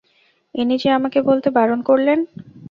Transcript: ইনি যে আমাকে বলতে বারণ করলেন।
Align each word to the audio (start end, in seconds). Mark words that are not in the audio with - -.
ইনি 0.55 0.75
যে 0.77 0.89
আমাকে 0.91 1.19
বলতে 1.21 1.47
বারণ 1.49 1.79
করলেন। 1.81 2.19